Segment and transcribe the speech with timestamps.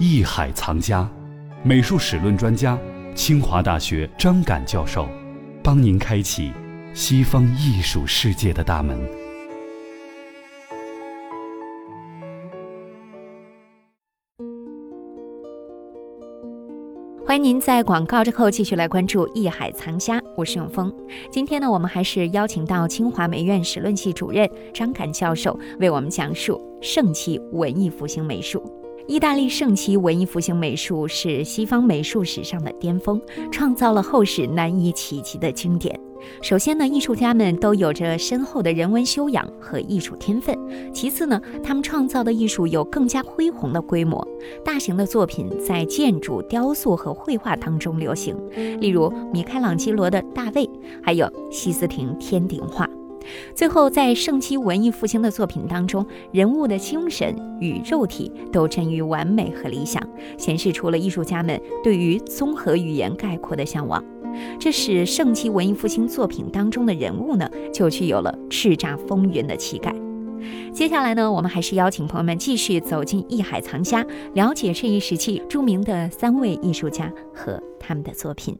[0.00, 1.10] 艺海藏家，
[1.64, 2.78] 美术史论专家，
[3.16, 5.08] 清华大学张敢教授，
[5.60, 6.52] 帮您开启
[6.94, 8.96] 西方艺术世界的大门。
[17.26, 20.94] 欢迎您在广告之后继续来关注《艺海藏家》，我是永峰。
[21.28, 28.62] 今天呢，我们还是邀请到清华美院史论系主任张敢教授为我们讲述盛期文艺复兴美术。
[29.08, 33.18] 意大利盛期文艺复兴美术是西方美术史上的巅峰，
[33.50, 35.98] 创造了后世难以企及的经典。
[36.42, 40.54] 首先呢，艺术家们都有着深厚的人文修养和艺术天分；
[40.92, 44.22] 其次呢，他们创造的艺术有更加恢宏的规模，
[44.62, 48.36] 大型的作品在建筑、雕塑和绘画当中流行，
[48.78, 50.66] 例如米开朗基罗的《大卫》，
[51.02, 52.86] 还有西斯廷天顶画。
[53.54, 60.02] 最后，在盛期文艺复兴的作品当中，人物的精神与肉体都臻于完美和理想，
[60.36, 64.02] 显示出了艺术家们对于综合语言概括的向往。
[64.60, 69.94] 这使盛期文艺复兴作品当中的人物呢，就具有了叱咤风云的气概。
[70.72, 78.56] 接下来呢，我们还是邀请朋友们继续走进艺海藏家，了解这一时期著名的三位艺术家和他们的作品。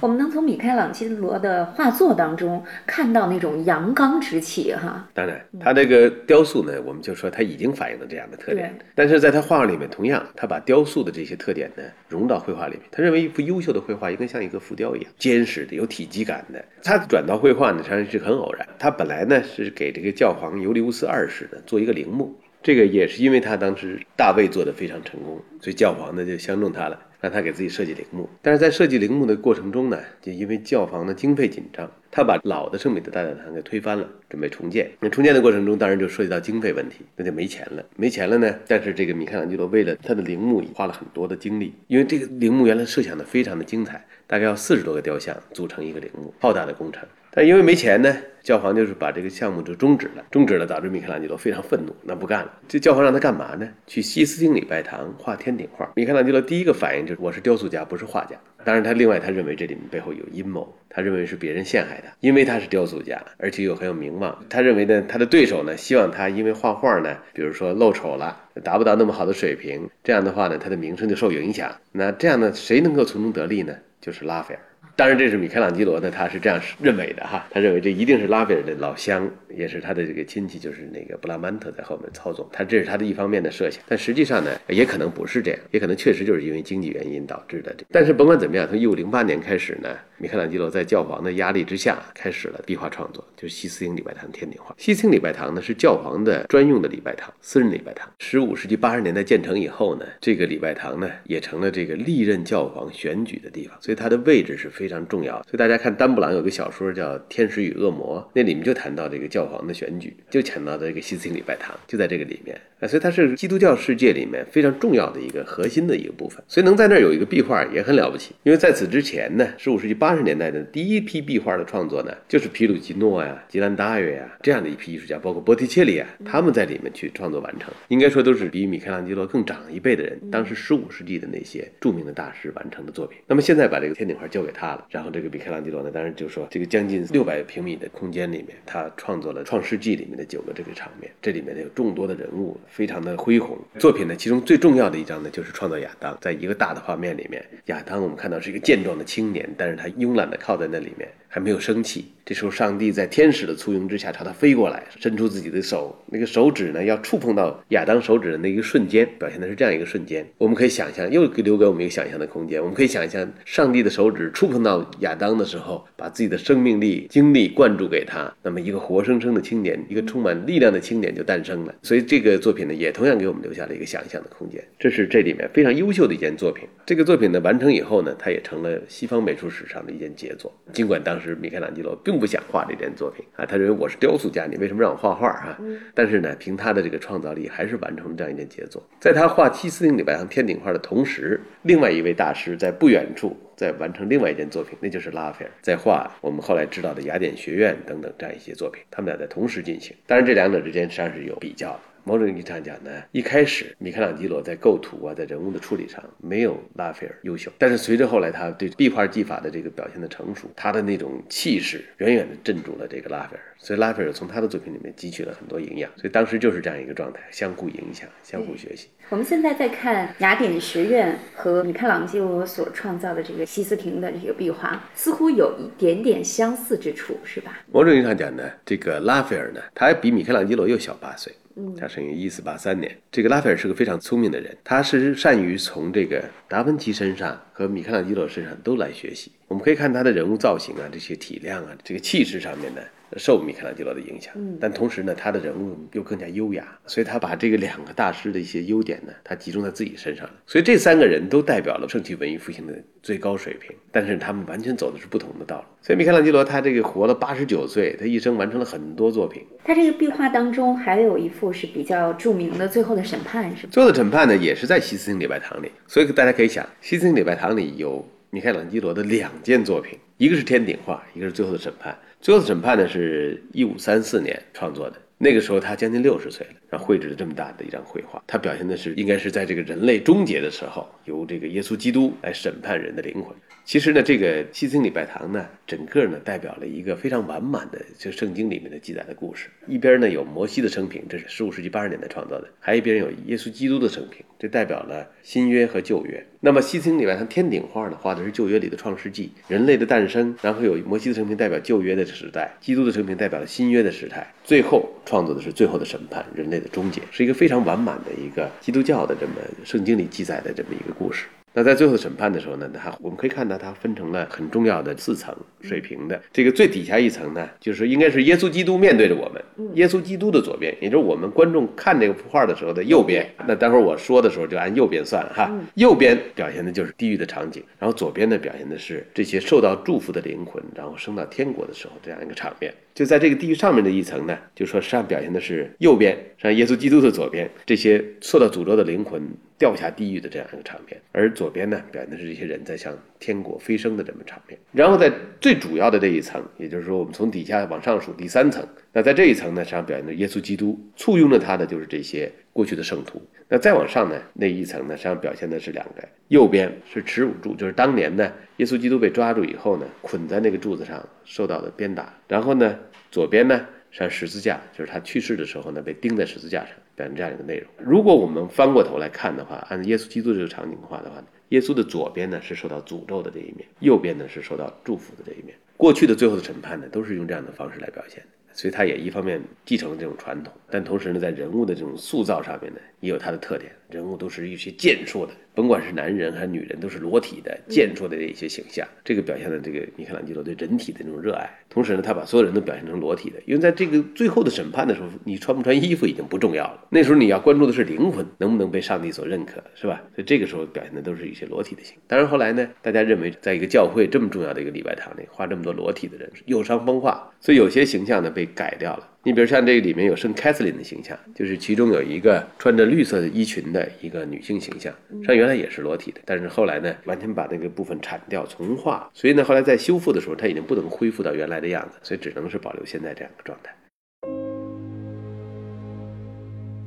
[0.00, 5.08] 我们能从米开朗基罗的画作当中看到那种阳刚之气，哈。
[5.14, 8.76] 当然，他这个雕塑呢，我们就说他已经反映了这样的特点。
[8.94, 12.82] 但是在他画里面，同样他把雕塑的这些特点呢融到绘画里面。
[12.92, 16.62] 他认为一幅优秀的绘画应该像一个浮雕一样，坚实的、有体积感的。
[16.82, 18.68] 他转到绘画呢，实际上是很偶然。
[18.78, 27.00] 他本来呢是给这个教皇尤利乌斯二世呢做一个陵墓，这个也是因为他当时大卫做的非常成功，所以教皇呢就相中他了。
[27.20, 34.90] 让他给自己设计陵墓，但是在设计陵墓的过程中呢，就因为教皇的经费紧张，他把老的圣彼得大教堂给推翻了，准备重建。
[35.00, 37.84] 那重建的过程中，当然就涉及到经费问题，那就没钱了。
[37.96, 47.06] 没钱了呢，但是这个米开朗基罗为了他的陵墓花了很多的精力，因为这个陵墓原来设想的非常的精彩，大概要四十多个雕像组成一个陵墓，浩大的工程。
[47.36, 52.50] 但因为没钱呢，教皇就是把这个项目就终止了，终止了，导致米开朗基罗非常愤怒，那不干了。
[52.66, 53.68] 这教皇让他干嘛呢？
[53.86, 55.92] 去西斯汀礼拜堂画天顶画。
[55.96, 58.36] 米开朗基罗第一个反应就是我是雕塑家，不是画家。
[58.64, 64.42] 当然，他另外他认为这里面背后有阴谋，他认为是别人陷害他，因为他是雕塑家，而且又很有名望。
[64.48, 71.70] 他认为呢，他的对手呢希望他因为画画呢，比如说露丑了，达不到那么好的水平，这样的话呢，他的名声就受影响。
[71.92, 73.76] 那这样呢，谁能够从中得利呢？
[74.00, 74.60] 就是拉斐尔。
[74.94, 77.46] 当然，这是米开朗基罗呢，他是这样认为的哈。
[77.50, 82.48] 他认为这一定是拉斐尔的老乡，也是他的这个亲戚，就是那个布拉曼特在后面操纵。
[82.52, 87.74] 他这是他的一方面的设想，但实际上呢，也可能不是这样，也可能确实就是因为经济原因导致的。
[87.90, 89.88] 但是甭管怎么样，从一五零八年开始呢，
[90.18, 94.74] 米开朗基罗在教皇的压力之下，开始了壁画创作，就是西斯廷礼拜堂天顶画。
[94.78, 98.10] 西斯廷礼拜堂呢是教皇的专用的礼拜堂，私人礼拜堂。
[98.18, 104.86] 十五世纪八十年代建成以后呢，这个礼拜堂呢也成了这个历任教皇选举的地方，所以它的位置是非。
[104.86, 112.56] 常重要，所以大家看丹布朗有个小说叫《天使与恶魔》，那里面就谈到这个教皇的选举，就谈到这个西斯廷礼拜堂，就在这个里面。
[112.78, 118.34] 啊，所以它是基督教世界里面非常重要的一个核心的一个部分，所以能在那儿有一个壁画也很了不起。
[118.42, 127.72] 因为在此之前呢，十五世纪八十年代的第一批壁画的创作呢，就是皮鲁吉诺呀、吉兰达约呀这样的一批艺术家，包括波提切利啊，他们在里面去创作完成。
[127.88, 133.18] 应该说都是比米开朗基罗更长一辈的人，当时十五世纪的那些著名的大师完成的作品。
[133.26, 143.58] 那么现在把这个天顶画交给他了，然后这个米开朗基罗呢，当然就说这个将近六百平米的空间里面，他创作了《创世纪》里面的九个这个场面，这里面呢有众多的人物，非常的恢宏。
[143.78, 151.06] 作品呢，其中最重要的一张呢，就是创造亚当，在一个大的画面里面，亚当我们看到是一个健壮的青年，但是他慵懒的靠在那里面。
[151.28, 160.26] 还没有生气，这时候上帝在天使的簇拥之下朝他飞过来，伸出自己的手，那个手指呢要触碰到亚当手指的那一个瞬间，表现的是这样一个瞬间。
[160.38, 162.58] 我们可以想象，又留给我们一个想象的空间。
[162.58, 171.74] 我们可以想象，上帝的手指触碰到亚当的时候，把自己的生命力、精力灌注给他，那么一个活生生的青年，一个充满力量的青年就诞生了。
[171.82, 174.62] 所以这个作品呢，也同样给我们留下了一个想象的空间。
[174.78, 176.68] 这是这里面非常优秀的一件作品。
[176.86, 180.52] 这个作品呢完成以后呢，它也成了西方美术史上的一件杰作。
[180.72, 181.96] 尽管当时米开朗基罗。
[182.06, 185.58] 并不想画这件作品啊，他认为我是雕塑家，你为什么让我画画啊？
[185.92, 188.80] 但是呢，凭他的这个创造力，还是完成了这样一件杰作。
[189.00, 198.82] 在他画七四零礼拜堂天顶画的同时，另外一位大师在不远处在完成另外一件作品，那就是拉斐尔在画我们后来知道的雅典学院等等这样一些作品。
[198.90, 201.80] 他们俩在同时进行，当然这两者之间实际上是有比较的。
[202.06, 218.86] 某种意义上讲呢，一开始米开朗基罗在构图啊，在人物的处理上没有拉斐尔优秀，但是随着后来他对壁画技法的这个表现的成熟，他的那种气势远远的镇住了这个拉斐尔，所以拉斐尔从他的作品里面汲取了很多营养，所以当时就是这样一个状态，相互影响，相互学习。
[219.08, 227.58] 我们现在在看雅典学院和米开朗基罗所创造的这个西斯廷的这个壁画，似乎有一点点相似之处，是吧？
[227.72, 231.34] 某种意义上讲呢，这个拉斐尔呢，他比米开朗基罗又小八岁。
[231.78, 232.96] 他生于一四八三年。
[233.10, 239.32] 这个拉斐尔是个非常聪明的人，他是善于从这个达芬奇身上和米开朗基罗身上都来学习。
[239.48, 242.80] 我们可以看他的人物造型啊，这些体量啊，这个气势上面呢。
[243.16, 250.32] 受米开朗基罗的影响，但同时呢，他的人物又更加优雅，所以他把这个两个大师的一些优点呢，他集中在自己身上了。
[250.46, 255.64] 所以这三个人都代表了盛期文艺复兴的最高水平，但是他们完全走的是不同的道路。
[255.80, 259.44] 所以米开朗基罗他这个活了八十九岁，他一生完成了很多作品。
[259.64, 263.68] 他这个壁画当中还有一幅是比较著名的《最后的审判》，是吧？
[263.72, 268.04] 最后的审判呢，也是在西斯廷礼拜堂里，所以大家可以想，西斯廷礼拜堂里有
[268.36, 271.98] 米开朗基罗的两件作品，一个是天顶画，一个是最后的审判。
[272.20, 274.96] 最后的审判呢，是一五三四年创作的。
[275.18, 278.22] 那个时候他将近六十岁了，然后绘制了这么大的一张绘画。
[278.26, 283.34] 他表现的是，应该是在这个人类终结的时候，由这个耶稣基督来审判人的灵魂。
[283.64, 289.48] 其实呢，这个西斯礼拜堂呢，整个呢代表了一个非常完满的，就圣经里面的记载的故事。
[289.66, 296.24] 一边呢有摩西的生平，这是十五世纪八十年代创造的；还一边有耶稣基督的生平，这代表了新约和旧约。
[296.38, 311.26] 那么西斯礼拜堂天顶画呢，画的是旧约里的创世纪，人类的诞生，然后有摩西的生平代表旧约的时代，基督的生平代表了新约的时代，最后创作的是最后的审判，人类的终结，是一个非常完满的一个基督教的这么圣经里记载的这么一个故事。
[311.56, 316.20] 那在最后审判的时候呢，它我们可以看到它分成了很重要的四层水平的。
[316.30, 319.42] 这个最底下一层呢，就是应该是耶稣基督面对着我们，
[319.74, 323.26] 耶稣基督的左边，也就是我们观众看这个幅画的时候的右边。
[323.48, 325.50] 那待会儿我说的时候就按右边算了哈。
[325.76, 332.70] 右边表现的就是地狱的场景，然后左边呢表现的是这些受到祝福的灵魂，然后升到天国的时候这样一个场面。
[332.94, 339.22] 就在这个地狱上面的一层呢，就说实际上表现的是右边，像耶稣基督的左边，这些受到诅咒的灵魂。
[339.58, 344.58] 掉下地狱的这样一个场面，而左边呢，表现的是这些人在向天国飞升的这么场面。
[344.72, 345.10] 然后在
[345.40, 353.22] 最主要的这一层，也就是说，我们从底下往上数第三层，那在这一层呢，实际上表现的耶稣基督簇拥着他的就是这些过去的圣徒。
[353.48, 362.12] 那再往上呢，那一层呢，实际上表现的是两个，右边是耻辱柱，就是当年呢，耶稣基督被抓住以后呢，捆在那个柱子上受到的鞭打。
[362.28, 362.78] 然后呢，
[363.10, 363.66] 左边呢。
[363.90, 367.68] 像十字架，就是他去世的时候呢，被钉在十字架上，表现这样一个内容。
[367.78, 375.56] 如果我们翻过头来看的话，按耶稣基督这个场景画的话，耶稣的左边呢是受到诅咒的这一面，右边呢是受到祝福的这一面。
[375.76, 378.45] 过去的最后的审判呢，都是用这样的方式来表现的。
[378.56, 383.70] 所以他也一方面继承了这种传统，但同时呢，在人物的这种塑造上面呢，也有它的特点。
[383.88, 388.84] 人物都是一些健硕的，甭管是男人还是女人，都是裸体的、健硕的一些形象。
[389.04, 391.48] 这个表现了这个米开朗基罗对人体的那种热爱。
[391.70, 396.84] 同时呢，他把所有人都表现成裸体的，因为在这个最后的审判的时候，你穿不穿衣服已经不重要了。
[396.90, 400.02] 那时候你要关注的是灵魂能不能被上帝所认可，是吧？
[400.16, 402.02] 所以这个时候表现的都是一些裸体的形象。
[402.08, 409.08] 当然后来呢，大家认为在一个教会这么重要的一个礼拜堂里画这么多裸体的人，有伤风化，所以有些形象呢被改掉了。
[409.22, 414.94] 你比如像这个里面有圣凯瑟琳的形象，就是其中有一个穿着绿色的衣裙的一个女性形象，
[415.24, 423.74] 像原来也是裸体的，但是后来呢，完全把那个部分铲掉重画，所以呢，后来在修复的时候，它已经不能恢复到原来的样子，所以只能是保留现在这样的状态。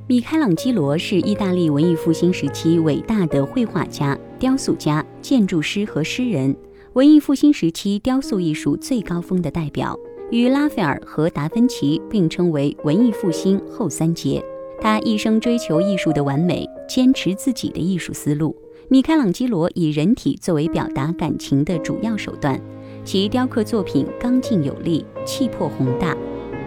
[0.08, 6.56] 米开朗基罗是意大利文艺复兴时期伟大的绘画家、雕塑家、建筑师和诗人，
[6.94, 9.96] 文艺复兴时期雕塑艺术最高峰的代表。
[10.32, 14.44] 与拉斐尔和达芬奇并称为文艺复兴后三杰。
[14.82, 18.56] 他一生追求艺术的完美，坚持自己的艺术思路。
[18.88, 22.60] 米开朗基罗以人体作为表达感情的主要手段，
[23.04, 26.16] 其雕刻作品刚劲有力，气魄宏大，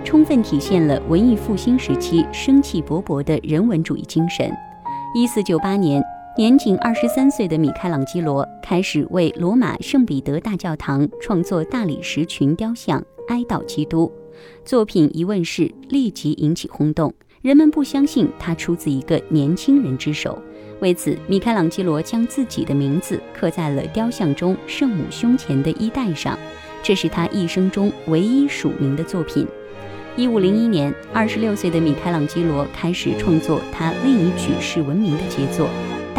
[0.04, 4.52] 充分体现了文艺复兴时期生气勃勃的人文主义精神。
[5.14, 6.02] 一四九八年，
[6.34, 13.04] 年仅二十三岁的米开朗基罗开始为罗马圣彼得大教堂创作大理石群雕像。
[13.28, 14.10] 哀悼基督
[14.64, 17.12] 作品一问世，立即引起轰动。
[17.40, 20.36] 人们不相信他出自一个年轻人之手，
[20.80, 26.36] 为此，米开朗基罗将自己的名字刻在了雕像中圣母胸前的衣带上，
[26.82, 29.46] 这是他一生中唯一署名的作品。
[30.16, 35.66] 一五零一年，二十六岁的米开朗基罗开始创作他另一举世闻名的杰作《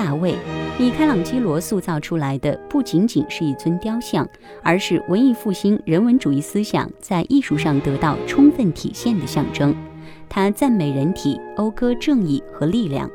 [0.03, 0.33] 大卫》。
[0.77, 4.27] 米开朗基罗塑造出来的不仅仅是一尊雕像，
[4.61, 9.73] 而是文艺复兴人文主义思想在艺术上得到充分体现的象征。
[10.27, 13.09] 他赞美人体，讴歌正义和力量。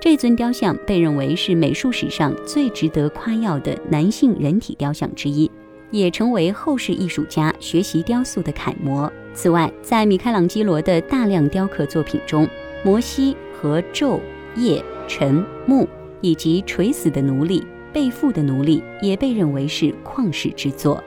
[0.00, 5.50] 这尊雕像被认为是美术史上最值得夸耀的男性人体雕像之一，
[5.90, 9.12] 也成为后世艺术家学习雕塑的楷模。
[9.34, 12.48] 此外，在米开朗基罗的大量雕刻作品中，
[12.82, 14.20] 摩西和昼、
[14.54, 15.86] 夜、晨、暮
[16.20, 21.02] 以及垂死的奴隶、被缚的奴隶也被认为是旷世之作。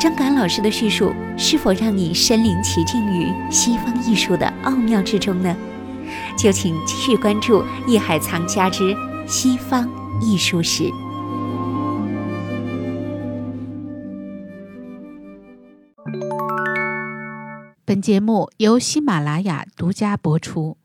[0.00, 5.56] 张敢老师的叙述是否让你身临其境于西方艺术的奥妙之中呢？
[6.38, 8.94] 就请继续关注《艺海藏家之
[9.26, 9.86] 西方
[10.22, 10.84] 艺术史》。
[17.88, 20.76] 本节目由喜马拉雅独家播出。